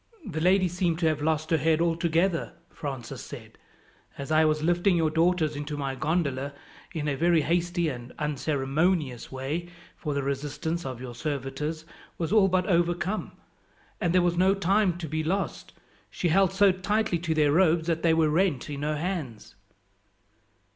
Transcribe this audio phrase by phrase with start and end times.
[0.25, 3.59] "The lady seemed to have lost her head altogether," Francis said.
[4.17, 6.53] "As I was lifting your daughters into my gondola,
[6.91, 11.85] in a very hasty and unceremonious way for the resistance of your servitors
[12.17, 13.33] was all but overcome,
[13.99, 15.71] and there was no time to be lost
[16.09, 19.53] she held so tightly to their robes that they were rent in her hands."